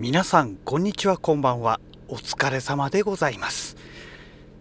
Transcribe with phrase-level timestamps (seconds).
[0.00, 1.80] 皆さんこんにちはこんばんは。
[2.06, 3.76] お疲れ様でございます。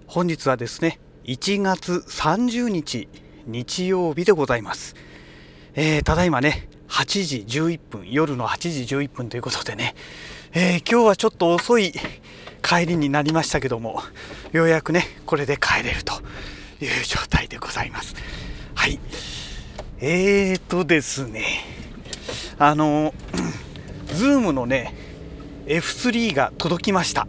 [0.08, 3.08] 本日はですね1月30日
[3.46, 4.96] 日曜日でございます、
[5.76, 9.94] えー、ただいまね8時11分夜の8時11分ということでね、
[10.54, 11.94] えー、今日はちょっと遅い
[12.63, 14.01] 帰りになりましたけども
[14.54, 16.16] ようやくねこれで帰れると
[16.81, 18.16] いう状態でございます。
[18.73, 18.99] はい。
[19.99, 21.46] えーとですね
[22.58, 23.13] あの
[24.08, 25.07] ズームのね
[25.67, 27.27] F3 が届きました。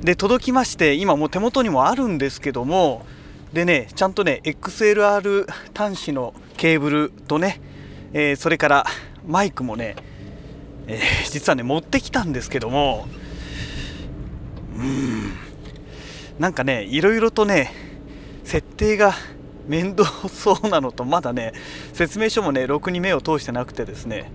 [0.00, 3.04] で届きまして今もう手元にもあるんですけども
[3.52, 7.60] でねちゃんとね XLR 端子のケーブルとね、
[8.12, 8.86] えー、それから
[9.26, 9.96] マイクもね、
[10.86, 13.08] えー、実はね持ってきたんですけども
[14.76, 15.32] うん
[16.38, 17.72] なんかねいろいろとね
[18.44, 19.12] 設定が
[19.66, 21.52] 面倒そうなのとまだね
[21.92, 24.30] 説明書もねろくに目を通してなくてですね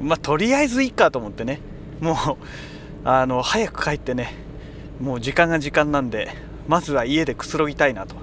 [0.00, 1.60] まあとりあえずいいかと思ってね
[2.00, 4.34] もうあの早く帰ってね
[5.00, 6.30] もう時間が時間なんで
[6.68, 8.16] まずは家でくつろぎたいなと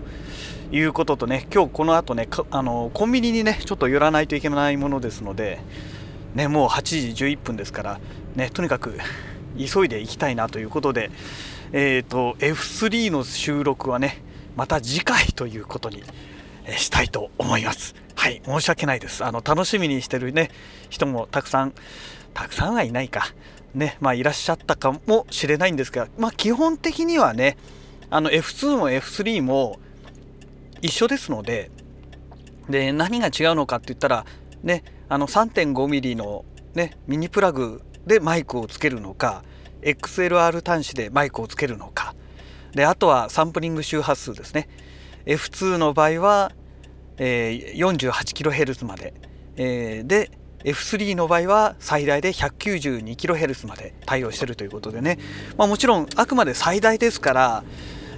[0.72, 5.60] いうこととね今日この後ねあのコンビニにねちょっと寄らないといけないものですので
[6.34, 8.00] ねもう8時11分ですから
[8.36, 8.98] ねとにかく
[9.58, 11.12] 急いで行きたいなということで
[11.74, 14.24] えっ、ー、と F3 の収録はね
[14.56, 16.04] また次回ということに
[16.78, 17.96] したいと思います。
[18.16, 19.26] はい、申し訳ないです。
[19.26, 20.52] あの楽しみにしてるね
[20.90, 21.74] 人もたくさん
[22.34, 23.26] たくさんはいないか
[23.74, 27.58] ね、まあ、いらっしゃったかもしれないんですが、まあ、基本的にはね、
[28.10, 29.80] あの F2 も F3 も
[30.82, 31.72] 一緒ですので、
[32.70, 34.26] で、何が違うのかって言ったら、
[34.64, 39.44] ね、あの 3.5mm の、ね、ミニプラグでマイクをつけるのか、
[39.82, 42.16] XLR 端子でマイクをつけるのか、
[42.74, 44.68] で、あとはサンプリング周波数ですね。
[45.26, 46.52] F2 の場合は、
[47.18, 49.14] えー、48kHz まで、
[49.56, 50.32] えー、で、
[50.64, 55.18] F3 の場合は最大で 192kHz まで対応しているということでね、
[55.58, 57.64] まあ、もちろんあくまで最大ですから、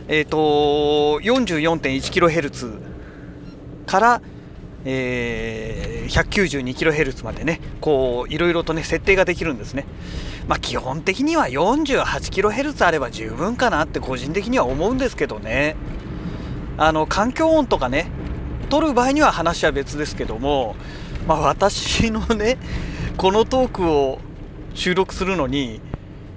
[0.07, 2.79] えーと、44.1kHz
[3.85, 4.21] から、
[4.85, 9.85] え、192kHz までねこういろいろとね設定ができるんですね。
[10.47, 15.77] まあ、基本的には 48kHz あれば十分かなって個人的には思うんですけどね
[16.77, 18.07] あの環境音とかね
[18.69, 20.75] 取る場合には話は別ですけども
[21.27, 22.57] まあ、私のね
[23.17, 24.19] このトークを
[24.73, 25.79] 収録するのに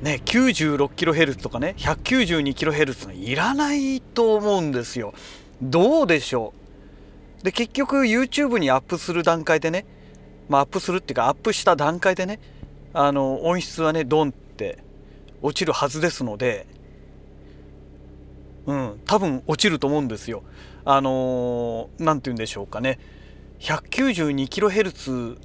[0.03, 5.15] ね 96kHz とかね 192kHz いらないと思うんですよ。
[5.63, 6.53] どうでしょ
[7.41, 7.45] う。
[7.45, 9.87] で結局 YouTube にアップする段階でね
[10.49, 12.39] まあアップするっていうかアップした段階でね
[12.93, 14.79] あの音質はねドンって
[15.43, 16.67] 落ちるはずですので
[18.67, 20.43] うん多分落ちると思うんですよ。
[20.85, 22.99] あの何、ー、て言うんでしょうかね。
[23.61, 25.39] 192kHz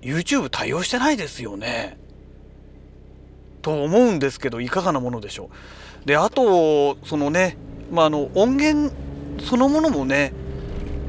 [0.00, 1.98] YouTube 対応してないですよね。
[3.62, 5.50] と思うんですけどいかがなものでしょ
[6.04, 6.06] う。
[6.06, 7.56] であとそのね、
[7.90, 8.94] まあ、あの音源
[9.40, 10.32] そのものもね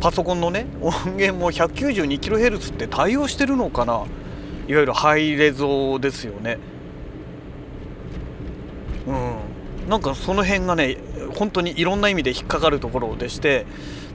[0.02, 6.58] パソコンのね音源も 192kHz って対応してるのかないわゆるハイレゾですよね。
[9.08, 10.98] うん、なんかその辺がね
[11.36, 13.66] 本当にいろんな意味で引っかかるところでして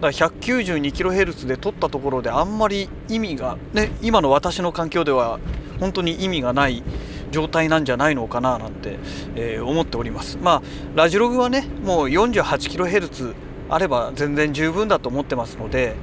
[0.00, 5.38] だから 192kHz で撮ったところであんまり意味がね今の私の環境では
[5.80, 6.82] 本当に意味がない
[7.30, 8.98] 状態なんじゃないのかななんて、
[9.34, 10.38] えー、思っております。
[10.40, 10.62] まあ
[10.94, 13.34] ラジログはねもう 48kHz
[13.68, 15.96] あれば全然十分だと思ってますので、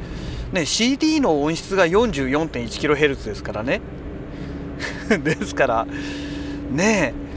[0.52, 3.82] ね、CD の音質が 44.1kHz ですからね。
[5.24, 5.88] ですから
[6.72, 7.31] ねえ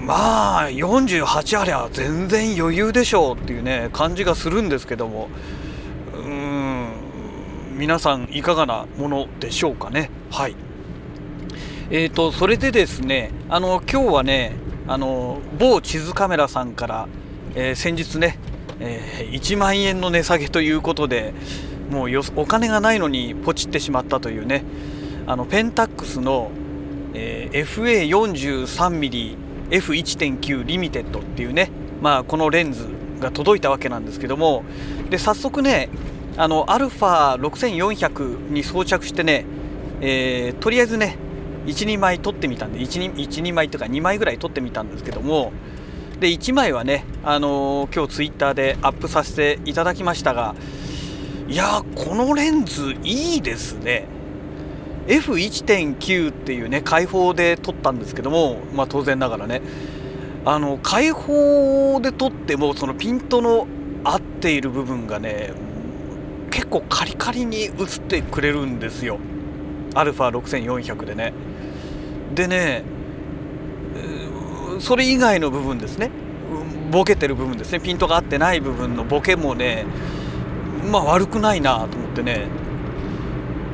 [0.00, 5.28] まあ48ありゃ全然余裕でしょうっていうね感じがするんですけども。
[6.14, 6.88] うん。
[7.76, 10.10] 皆さんいかがなものでしょうかね。
[10.30, 10.56] はい。
[11.90, 14.52] えーとそれでですねあの今日はね
[14.86, 17.08] あの某地図カメラさんから、
[17.54, 18.38] えー、先日ね、
[18.80, 21.32] えー、1万円の値下げということで
[21.90, 24.64] もうよお金がないのにポチってしまったというね
[25.26, 26.50] あのペンタックスの、
[27.14, 27.64] えー、
[28.08, 29.39] FA43mm
[29.70, 31.70] F1.9 リミテッドっていうね、
[32.00, 32.86] まあ、このレンズ
[33.20, 34.64] が届いたわけなんですけども
[35.10, 35.88] で早速ね
[36.36, 39.44] あの α6400 に装着してね、
[40.00, 41.16] えー、とりあえずね
[41.66, 45.52] 12枚撮ってみたんで12枚とか2枚ぐらい撮ってみたんですけども
[46.18, 50.54] で1枚はね、あのー、今日ツイッターでアップさせていただきましたが
[51.48, 54.06] いやこのレンズいいですね。
[55.06, 59.62] F1.9 っていうね開放で撮ったんですけども、まあ、当然ながらね。
[60.44, 63.66] あの開放で撮ってもそのピントの
[64.04, 65.52] 合っている部分がね
[66.50, 67.72] 結構カリカリに映っ
[68.08, 69.18] てくれるんですよ。
[69.94, 71.32] α6400 でね。
[72.34, 72.84] でね
[74.78, 76.10] それ以外の部分ですね。
[76.90, 77.80] ボケてる部分ですね。
[77.80, 79.84] ピントが合ってない部分のボケもね
[80.90, 82.46] まあ悪くないなと思ってね。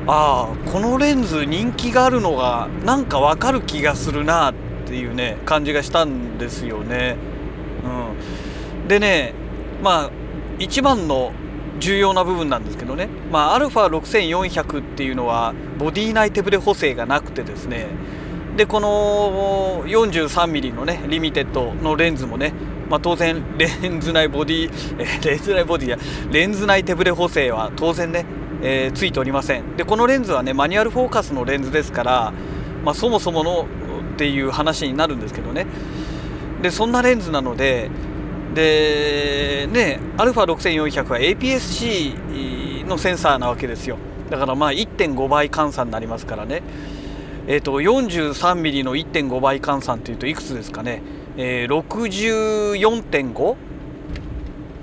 [0.07, 4.53] ああこのレンズ人気があるのがなんかわかる気がするなっ
[4.85, 7.17] ていうね感じがしたんですよね。
[7.83, 9.33] うん、でね
[9.83, 10.11] まあ
[10.59, 11.33] 一番の
[11.79, 17.87] 重要な部分なんですけどね、まあ、α6400 っていうのはボディ内手ブレ補正がなくてですね。
[18.55, 22.53] でこの 43mm のねリミテッドのレンズもね、
[22.89, 25.97] まあ、当然レンズ内ボディ、えレンズ内ボディや
[26.31, 28.25] レンズ内手ブレ補正は当然ね、
[28.61, 29.75] えー、ついておりません。
[29.77, 32.33] でこのレンズはねマニュアルフォーカスのレンズですから、
[32.83, 33.67] まあ、そもそもの
[34.15, 35.65] っていう話になるんですけどね。
[36.61, 37.89] でそんなレンズなので
[38.53, 43.97] でね α6400 は APS-C のセンサーなわけですよ。
[44.29, 46.63] だからまあ1.5倍換算になりますからね。
[47.49, 51.01] えーと、43mm の1.5倍換算というといくつですかね、
[51.37, 51.79] えー、
[52.73, 53.55] 64.5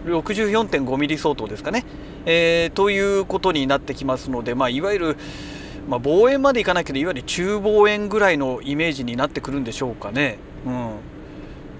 [0.06, 1.84] 64.5ミリ相当ですかね、
[2.26, 5.16] えー、ということになってきますので、まあ、いわゆる、
[5.88, 10.38] まあ、望遠までいかないけどいわゆる中望遠ぐらいのイメージになってくるんでしょうかね。
[10.66, 10.90] うん。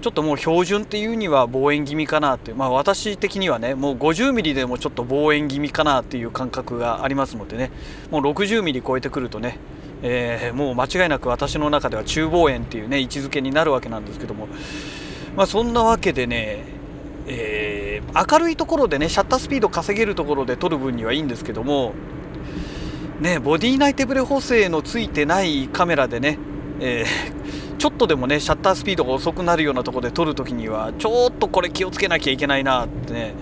[0.01, 7.71] ちょっともう標準っていうには望遠気味かなってまあ私的にはねもう 50mm でもちょっと望遠気味かなっていう感覚がありますのでね。
[8.11, 9.57] もう 60mm 超えてくるとね、
[10.03, 14.47] えー、もう間違いなく私の中では中望遠っていうね位置づけになるわけなんですけども。
[15.35, 16.74] まあそんなわけでね
[17.27, 21.93] えー、明るいところでねシャッタースピード稼げるところで撮る分にはいいんですけども
[23.19, 26.37] ねボディ内手ブレ補正のついてないカメラでね、
[26.79, 27.45] えー
[27.77, 33.35] ちょっとでもねシャッタースピードが遅くなるようなところで撮るときにはちょっとこれ気をつけなきゃいけないなってね。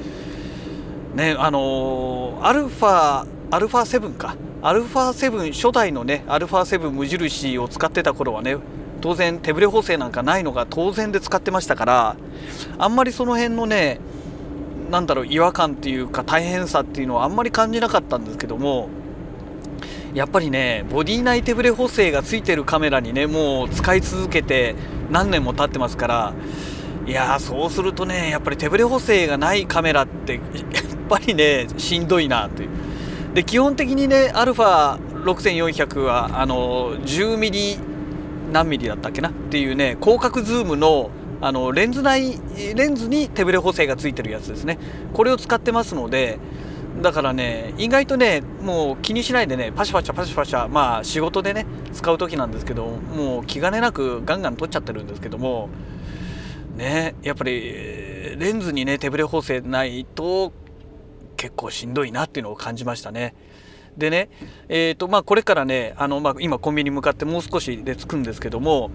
[1.15, 4.35] ねあのー、アルファアルファ7か。
[4.61, 8.57] アルファ7初代のねアルファ7無印を使ってた頃はね
[9.03, 12.15] 当然手ブレ補正なんかないのが当然で使ってましたから
[12.77, 13.99] あんまりその辺のね
[14.89, 18.87] なんだろう違和感っていうか大変さっていうのはあんまり感じなかったんですけども
[20.13, 24.73] やっぱりねボディ内手ブレ補正がついてるカメラにねもう使い続けて
[25.11, 26.33] 何年も経ってますから
[27.05, 30.43] いやそうするとねやっぱり手ブレ補正がないカメラってやっ
[31.09, 32.69] ぱりねしんどいなという。
[33.33, 37.77] で基本的にね α6400 はあの10ミリ
[38.53, 41.09] 何ミリだったっけなっていうね広角ズームの
[41.41, 42.39] あのレンズ内
[42.73, 44.77] レンズに手ブレ補正がついてるやつですね
[45.11, 46.39] これを使ってますので
[47.01, 55.67] だからね意外とねもう気にしないでねパシャパシャパシャパシャまあ仕事でね使う時なんですけどもう気兼ねなくガンガン取っちゃってるんですけども
[56.77, 57.73] ねやっぱり
[58.37, 60.53] レンズにね手ブレ補正ないと
[61.35, 63.35] 結構しんどいなっていうのを感じましたね。
[63.97, 64.29] でね、
[64.69, 68.91] えーとまあ、これからねあの、まあ、今コンビニに向かってもう少しで着くんですけども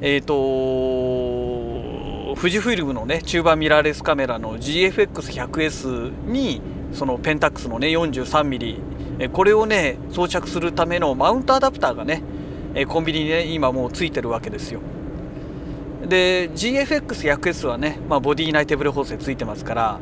[0.00, 6.60] えっ、ー、と富士フイルムのね中盤ミラーレスカメラの GFX100S に
[6.92, 12.22] そのペンタックスのね 43mm これをね装着するためのマウントアダプターがね
[12.88, 14.80] コンビニにね今もうついてるわけですよ。
[16.08, 20.00] で GFX100S はね、まあ、ボディ内テーブル補正ついてますから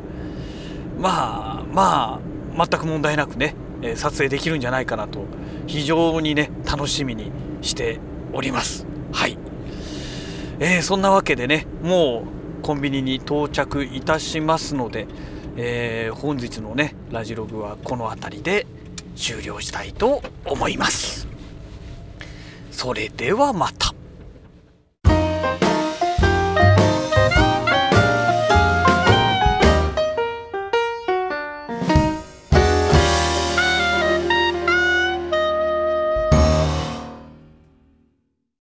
[0.97, 2.19] まあま
[2.55, 3.55] あ全く問題なくね
[3.95, 5.25] 撮影できるんじゃないかなと
[5.67, 7.99] 非常にね楽しみにして
[8.33, 8.85] おります。
[9.11, 9.37] はい、
[10.59, 12.23] えー、そんなわけでねも
[12.59, 15.07] うコンビニに到着いたしますので
[15.57, 18.65] えー、本日のねラジログはこの辺りで
[19.15, 21.27] 終了したいと思います。
[22.71, 23.90] それではまた。